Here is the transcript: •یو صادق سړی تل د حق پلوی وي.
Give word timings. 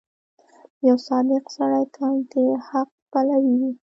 •یو 0.87 0.97
صادق 1.07 1.43
سړی 1.55 1.83
تل 1.95 2.15
د 2.31 2.33
حق 2.67 2.89
پلوی 3.11 3.53
وي. 3.59 3.71